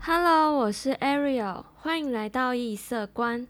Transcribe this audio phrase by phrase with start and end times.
[0.00, 3.46] Hello，我是 Ariel，欢迎来到异色观。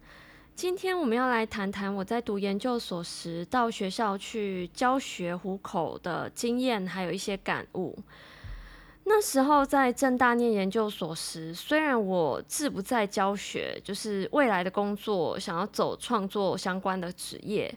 [0.57, 7.97] 今天我们要来谈谈我在读研究所时到学校去教学虎口的经验，还有一些感悟。
[9.05, 17.73] 那时候在正大念研究所时，虽然我志不在教学，就是未来的工作想要走创作相关的职业。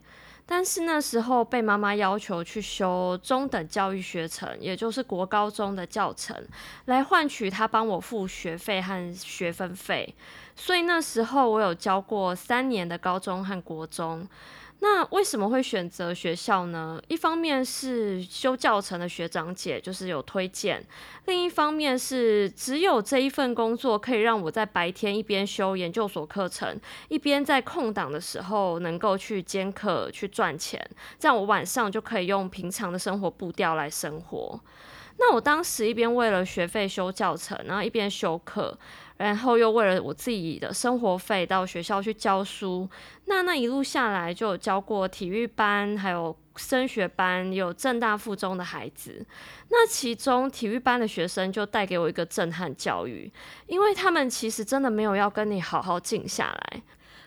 [0.54, 6.36] 但是那时候被妈妈要求去修中等教育学程，也就是国高中的教程，
[6.88, 10.14] 来换取她帮我付学费和学分费。
[10.54, 14.28] 所以那时候我有教过三年的高中和国中。
[14.84, 17.00] 那为什么会选择学校呢？
[17.08, 20.84] 一方面是修教程的学长姐就是有推荐，
[21.26, 26.76] 另一方面是只有这一份工作可以让我在白天一边修研究所课程，
[27.10, 30.84] 一边在空档的时候能够去兼课去赚钱，
[31.20, 34.60] 这样我晚上就可以用平常的生活步调来生活。
[35.20, 38.76] 那我当时一边为了学费修教程，然后一边修课。
[39.22, 42.90] 然后又为了我自己的生活费到学校去教书，
[43.26, 49.24] 那那一路下来就有教过体育班，还有升学班，有正大附中的孩子。
[49.70, 53.32] 那其中体育班的学生就带给我一个震撼教育，
[53.68, 56.82] 因为他们其实真的没有要跟你好好静下来。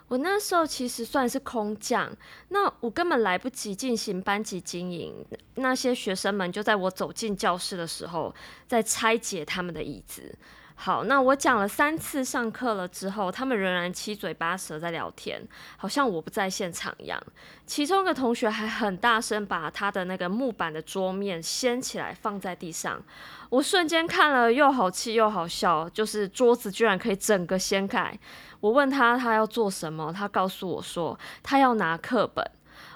[0.08, 2.10] 我那时候其实算是空降，
[2.48, 5.24] 那我根本来不及进行班级经营，
[5.54, 8.34] 那些学生们就在我走进教室的时候，
[8.66, 10.36] 在拆解他们的椅子。
[10.76, 15.40] 好，那我讲了三次上课了之后，他们仍然七嘴八舌在聊天，
[15.76, 17.18] 好像我不在现场一样。
[17.64, 23.02] 其中一个同学还很大声把他的那个木板的桌面掀起来放在地上，
[23.48, 28.12] 我瞬间看了又好气又好笑，就是桌子居然可以整个掀开。
[28.60, 32.44] 我问他他要做什么，他告诉我说他要拿课本，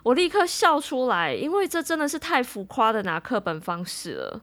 [0.02, 4.40] 我立刻笑出来，因为这真的是太浮夸的拿课本方式了。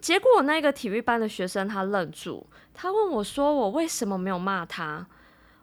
[0.00, 5.06] 结果那个体育班的学生他愣住，他问我说：“我为什么没有骂他？”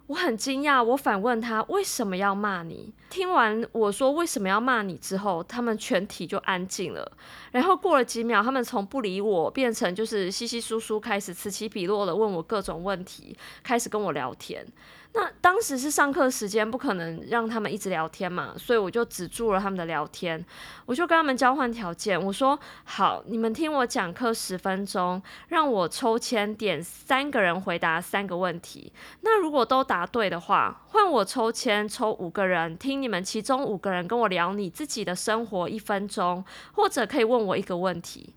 [0.07, 7.09] 我很惊讶，我反问他：“为什么要骂你？”听完我说为什么要骂你之后，他们全体就安静了。
[7.51, 14.65] 然后过了几秒，他们从不理我变成就是稀稀疏疏，开始此起彼落的问我各种问题，开始跟我聊天。
[15.13, 20.43] 那当时是上课时间，不可能让他们一直聊天嘛，所以我就止住了他们的聊天。
[20.85, 28.93] 我就跟他们交换条件，我说：好，你们听我讲课十分钟，让我抽签点三个人回答三个问题。
[29.19, 38.33] 那如果都答对的话，换我抽签抽五个人，听你们其中五个人跟我聊你自己的生活一分钟，或者可以问我一个问题。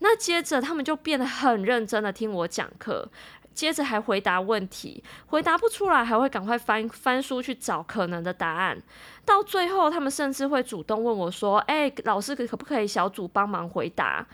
[0.00, 3.08] 那接着他们就变得很认真的听我讲课。
[3.54, 8.76] 接着还回答问题，回答不出来还会赶快翻翻书去找可能的答案。
[9.24, 14.26] 到最后，他们甚至会主动问我说：“哎，老师可可不可以小组帮忙回答？”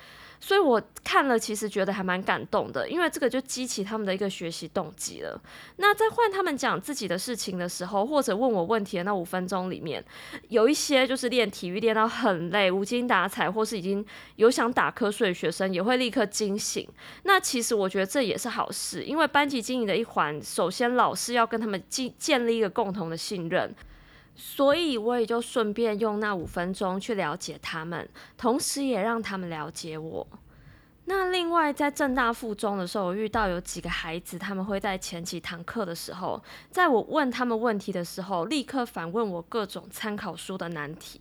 [0.43, 5.41] 所以我看了，其实觉得还蛮感动的，因为这个就激起他们的一个学习动机了。
[5.77, 10.03] 那在换他们讲自己的事情的时候，或者问我问题的那五分钟里面，
[10.49, 14.05] 有一些就是练体育练到很累、无精打采，或是已经
[14.37, 16.89] 有想打瞌睡的学生，也会立刻惊醒。
[17.25, 23.75] 那其实我觉得这也是好事，因为班级经营的一环，首先老师要跟他们建建立一个共同的信任。
[24.35, 30.27] 所以我也就顺便用那五分钟去了解他们，同时也让他们了解我。
[31.07, 41.21] 那另外在正大附中的时候，我遇到有几个孩子，他们会在前几堂课的时候，在我问他们问题的时候，立刻反问我各种参考书的难题。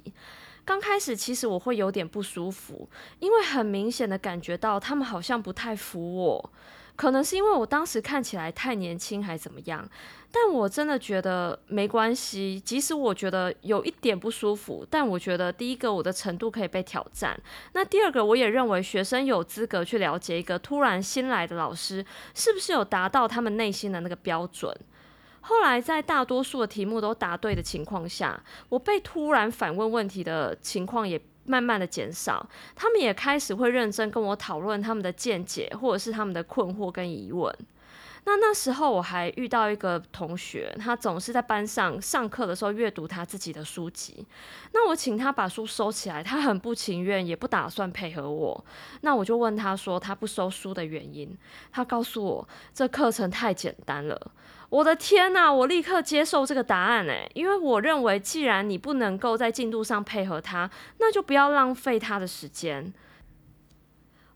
[0.64, 2.88] 刚开始其实我会有点不舒服，
[3.18, 6.52] 因为很明显的感觉到他们好像不太服我。
[7.00, 9.90] 可能是因为我当时看起来太年轻，还怎么样？
[10.34, 12.60] 但我真的觉得没关系。
[12.60, 17.40] 即使我觉得有一点不舒服，但我觉得第一个我的程度可以被挑战。
[17.72, 22.06] 那第二个，我也认为学生有资格去了解一个突然新来的老师
[22.36, 24.78] 是不是有达到他们内心的那个标准。
[25.40, 31.18] 后来在大多数的题目都答对的情况下，我被突然反问问题的情况也。
[31.50, 37.52] 慢慢的减少，他们也开始会认真跟我讨论他们的见解，或者是他们的困惑跟疑问。
[38.26, 44.26] 那那时候我还遇到一个同学，他总是在班上上课的时候阅读他自己的书籍。
[44.74, 48.66] 那我请他把书收起来，他很不情愿，也不打算配合我。
[49.02, 51.36] 那我就问他说他不收书的原因，
[51.72, 54.32] 他告诉我这课程太简单了。
[54.70, 55.52] 我的天呐！
[55.52, 60.70] 我立刻接受这个答案诶，因为我认为，既然你不能够在进度上配合他，
[61.00, 62.94] 那就不要浪费他的时间。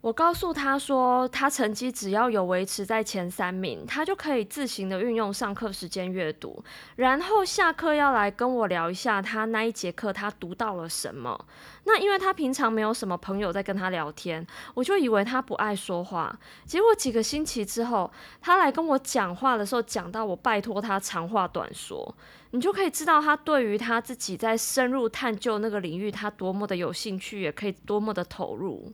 [0.04, 6.62] 我告诉他说，他成绩只要有维持在前三名，他就可以自行的运用上课时间阅读，
[6.98, 11.46] 然后下课要来跟我聊一下他那一节课他读到了什么。
[11.86, 16.38] 那因为他平常没有什么朋友在跟他聊天，我就以为他不爱说话。
[16.66, 18.12] 结果几个星期之后，
[18.42, 22.14] 他来跟我讲话的时候，讲到我拜托他长话短说，
[22.52, 28.92] 你就可以知道他对于他自己在深入探究那个领域，他多么的有兴趣，也可以多么的投入。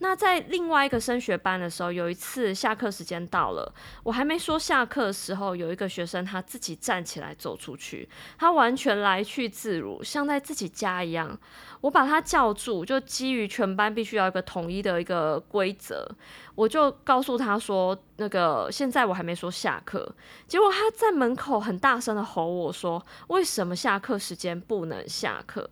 [0.00, 3.72] 那在另外一个升学班的时候，有一次下课时间到了，
[4.04, 8.08] 我还没说下课的时候，有一个学生他自己站起来走出去，
[8.38, 11.36] 他完全来去自如，像在自己家一样。
[11.80, 16.08] 我把他叫住，就基于全班必须要一个统一的一个规则，
[16.54, 20.12] 我就告诉他说：“那个现在我还没说下课。”
[20.46, 25.68] 结果他在门口很大声的吼我说：“为什么下课时间不能下课？”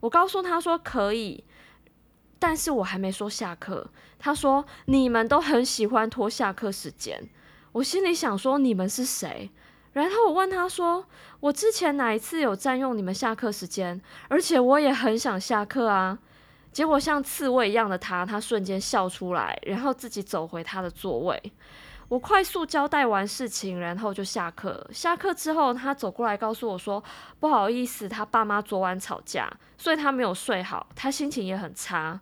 [0.00, 1.44] 我告诉他说：“可以。”
[2.42, 7.28] 但是我还没说下课，他说你们都很喜欢拖下课时间，
[7.70, 9.48] 我心里想说你们是谁？
[9.92, 11.06] 然后我问他说，
[11.38, 14.02] 我之前哪一次有占用你们下课时间？
[14.26, 16.18] 而且我也很想下课啊。
[16.72, 21.40] 结果像刺猬一样的他，他瞬间笑出来，然后自己走回他的座位。
[22.12, 24.86] 我快速交代完事情，然后就下课。
[24.92, 27.02] 下课之后，他走过来告诉我说
[27.40, 32.20] ：“不好意思，他爸妈昨晚吵架，所以他没有睡好，他心情也很差。”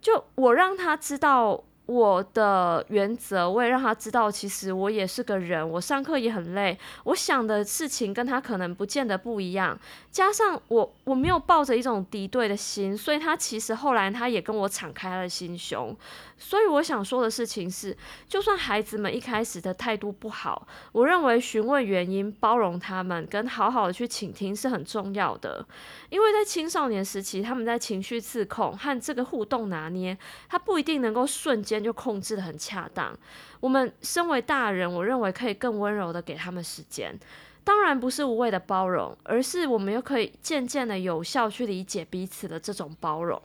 [0.00, 1.64] 就我让他知道。
[1.86, 9.78] 我的原则，我也让他知道，其实我也是个人，我上课也很累，我想的事情跟他可能不见得不一样。
[10.10, 15.96] 加上我我没有抱着一种敌对的心，所以他其实后来他也跟我敞开了心胸。
[16.38, 17.96] 所以我想说的事情是，
[18.28, 25.64] 就算孩子们一开始的态度不好，我认为询问原因、包容他们，跟好好的去倾听是很重要的。
[26.10, 30.16] 因为在青少年时期，他们在情绪自控和这个互动拿捏，
[30.48, 33.16] 他不一定能够瞬间就控制的很恰当。
[33.60, 37.18] 我们身为大人，我认为可以更温柔的给他们时间。
[37.64, 43.42] 当然不是无谓的包容，而是我们又可以渐渐的有效去理解彼此的这种包容。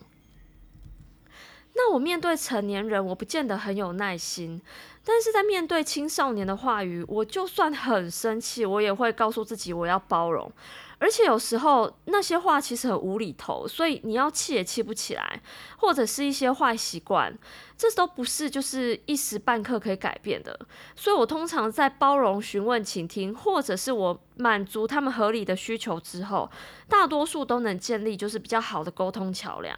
[1.73, 4.61] 那我面对成年人，我不见得很有耐心，
[5.03, 10.51] 但是在面对青少年的话语，我就算很生气，我也会告诉自己我要包容。
[10.99, 15.41] 而且有时候那些话其实很无厘头，所以你要气也气不起来，
[15.77, 17.35] 或者是一些坏习惯，
[17.75, 20.59] 这都不是就是一时半刻可以改变的。
[20.95, 26.47] 所以我通常在包容、询问、倾听，或者是我满足他们合理的需求之后，
[26.87, 29.75] 大多数都能建立就是比较好的沟通桥梁。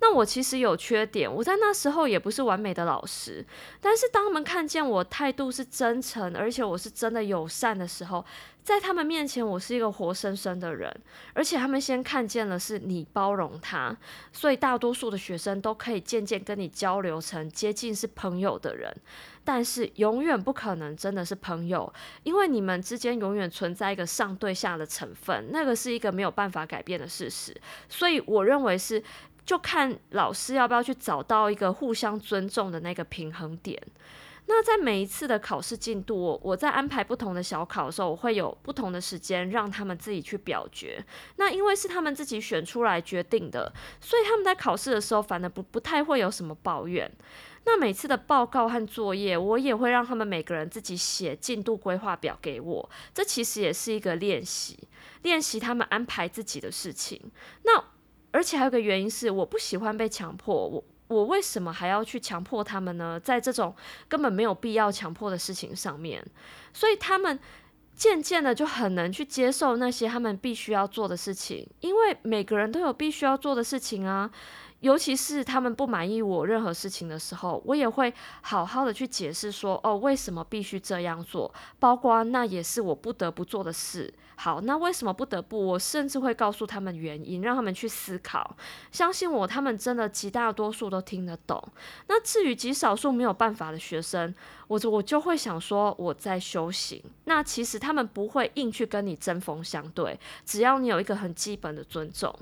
[0.00, 3.44] 那我其实有缺点，我在那时候也不是完美的老师，
[3.80, 8.24] 但是当他们看见我态度是真诚，而且我是真的友善的时候，
[8.62, 10.94] 在他们面前我是一个活生生的人，
[11.34, 13.96] 而且他们先看见了是你包容他，
[14.32, 18.94] 所以大多数的学生都可以渐渐跟你交流成接近是朋友的人，
[19.44, 21.92] 但是永远不可能真的是朋友，
[22.22, 27.54] 因为你们之间永远存在一个上对下的成分，那个是一个没有办法改变的事实，
[27.88, 29.02] 所以我认为是。
[29.48, 33.82] 就看老师要不要去找到一个互相尊重的那个平衡点。
[34.44, 41.02] 那在每一次的考试进度，我我在安排不同的小考的时候，我会有不同的时间让他们自己去表决。
[41.36, 43.72] 那因为是他们自己选出来决定的，
[44.02, 47.10] 所以他们在考试的时候反而不不太会有什么抱怨。
[47.64, 52.90] 那每次的报告和作业，我也会让他们每个人自己写进度规划表给我。
[53.14, 54.78] 这其实也是一个练习，
[55.22, 57.18] 练习他们安排自己的事情。
[57.62, 57.82] 那。
[58.38, 60.54] 而且还有个原因是，我不喜欢被强迫。
[60.68, 63.18] 我我为什么还要去强迫他们呢？
[63.18, 63.74] 在这种
[64.06, 66.24] 根本没有必要强迫的事情上面，
[66.72, 67.36] 所以他们
[67.96, 74.30] 渐渐的就很能去接受那些他们必须要做的事情，因为每个人都有必须要做的事情啊。
[74.80, 84.12] 尤其是他们不满意我任何事情的时候，我也会好好的去解释说，哦，为什么必须这样做，包括那也是我不得不做的事。
[84.36, 85.66] 好，那为什么不得不？
[85.66, 88.56] 我甚至会告诉他们原因，让他们去思考。
[88.92, 91.60] 相信我，他们真的极大多数都听得懂。
[92.06, 94.32] 那至于极少数没有办法的学生，
[94.68, 97.02] 我我就会想说我在修行。
[97.24, 102.32] 那其实他们不会硬去跟你针锋相对，只要你有一个很基本的尊重。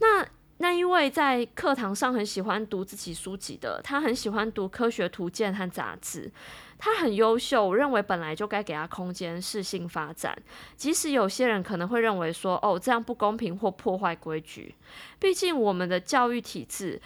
[0.00, 0.26] 那。
[0.62, 6.30] 那因为在课堂上很喜欢读自己书籍的，他很喜欢读科学图鉴和杂志，
[6.78, 10.40] 他很优秀，我认为本来就该给他空间适性发展。
[10.76, 14.76] 即使有些人可能会认为说，哦，这样不公平或破坏规矩，
[15.18, 17.02] 毕竟我们的教育体制，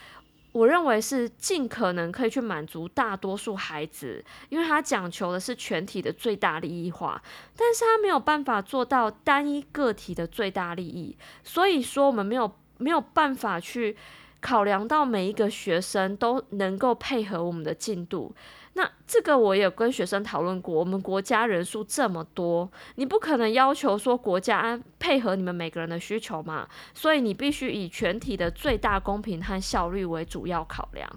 [0.52, 7.22] 我认为是尽可能可以去满足大多数孩子，因为他讲求的是全体的最大利益化，
[7.56, 12.52] 但是他没有办法做到单一个体的最大利益，所以说我们没有。
[12.78, 13.96] 没有办法去
[14.40, 18.34] 考量到每一个学生都能够配合我们的进度。
[18.74, 31.08] 那这个我也跟学生讨论过，我们国家人数这么多，你不可能要求说国家配合你们每个人的需求嘛，所以你必须以全体的最大公平和效率为主要考量。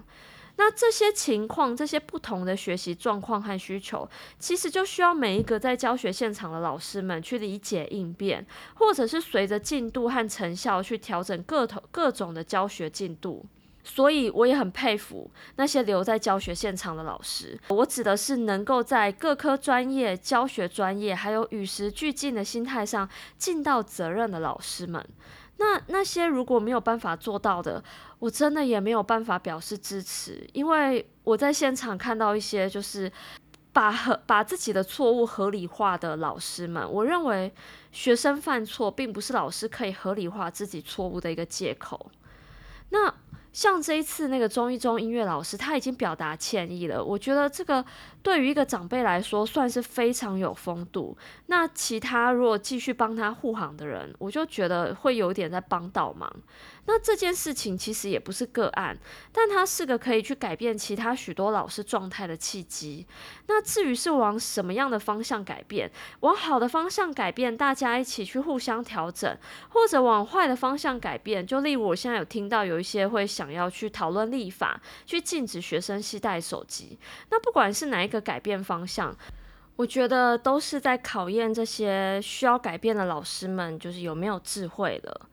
[0.62, 4.06] 那这些情况，这些不同的学习状况和需求，
[4.38, 13.42] 其实就需要每一个在教学现场的老师们去理解应变，或者是随着进度和成效去调整各头各种的教学进度。
[13.82, 17.58] 所以我也很佩服那些留在教学现场的老师。
[17.68, 23.08] 我指的是能够在各科专业、教学专业，还有与时俱进的心态上
[23.38, 25.04] 尽到责任的老师们。
[25.56, 27.82] 那那些如果没有办法做到的，
[28.18, 33.10] 我真的也没有办法表示支持，因为我在现场看到一些就是
[33.72, 36.86] 把合把自己的错误合理化的老师们。
[36.90, 37.52] 我认为
[37.92, 42.10] 学生犯错并不是老师可以合理化自己错误的一个借口。
[42.90, 43.14] 那。
[43.52, 47.04] 像这一次那个中一中音乐老师，他已经表达歉意了。
[47.04, 47.84] 我觉得这个
[48.22, 51.16] 对于一个长辈来说，算是非常有风度。
[51.46, 56.30] 那其他如果继续帮他护航的人，我就觉得会有点在帮倒忙。
[56.86, 58.98] 那这件事情其实也不是个案，
[59.32, 63.06] 但它是个可以去改变其他许多老师状态的契机。
[63.46, 76.98] 那至于是往什么样的方向改变，往好的方向改变，大家一起去互相调整，或者往坏的方向改变，就例如我现在有听到有一些会想要去讨论立法，去禁止学生携带手机。
[77.30, 79.16] 那不管是哪一一个改变方向，
[79.76, 85.28] 我觉得都是在考验这些需要改变的老师们，就是有没有智慧了。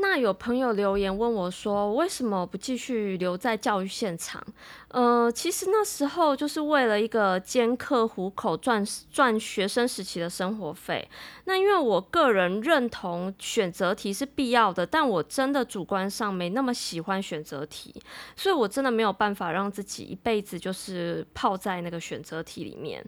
[0.00, 4.40] 那有朋友留言问我说：“为什么不继续留在教育现场？”
[4.88, 11.06] 呃，其实那时候就是为了一个兼课糊口，赚赚学生时期的生活费。
[11.44, 17.92] 那因为我个人认同选择题是必要的，但我真的主观上没那么喜欢选择题，
[18.36, 23.04] 所以我真的没有办法让自己一辈子就是泡在那个选择题里面。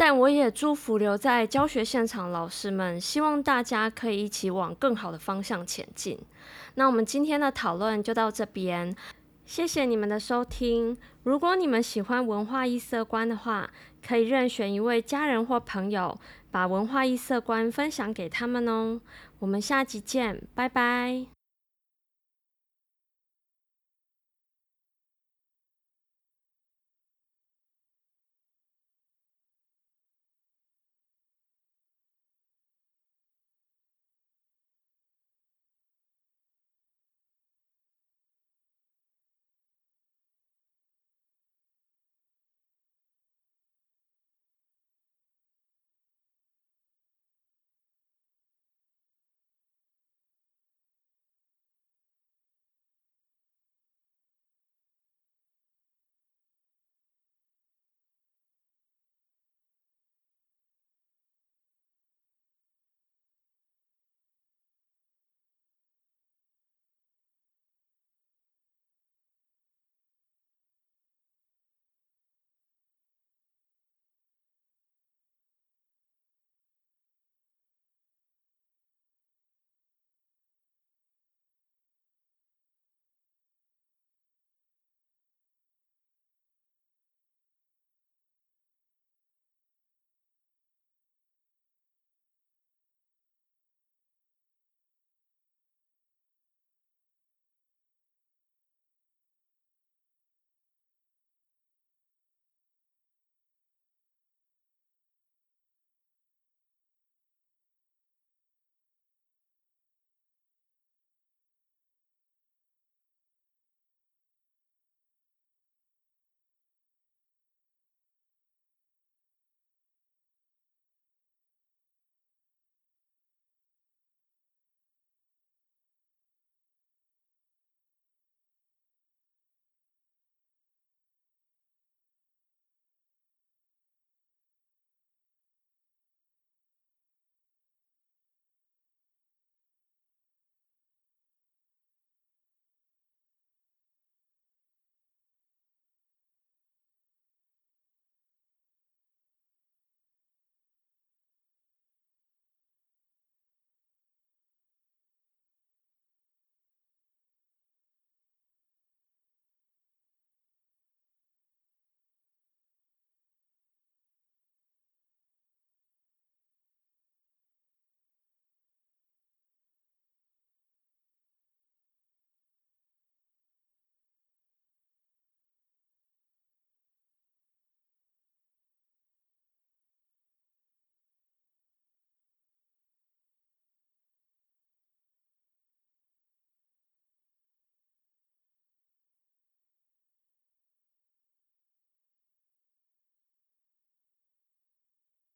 [0.00, 6.16] 但我也祝福留在教学现场老师们，希望大家可以一起往更好的方向前进。
[6.76, 8.94] 那我们今天的讨论就到这边，
[9.44, 10.96] 谢谢你们的收听。
[11.24, 13.68] 如果你们喜欢文化异色观的话，
[14.06, 16.16] 可以任选一位家人或朋友，
[16.52, 19.00] 把文化异色观分享给他们哦。
[19.40, 21.37] 我们下集见，拜拜。